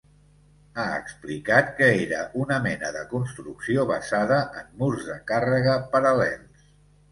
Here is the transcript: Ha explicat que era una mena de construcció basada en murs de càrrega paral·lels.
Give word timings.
Ha 0.77 0.85
explicat 1.01 1.69
que 1.81 1.89
era 2.05 2.21
una 2.45 2.57
mena 2.65 2.91
de 2.97 3.05
construcció 3.13 3.87
basada 3.93 4.41
en 4.65 4.75
murs 4.83 5.07
de 5.13 5.21
càrrega 5.35 5.79
paral·lels. 5.95 6.69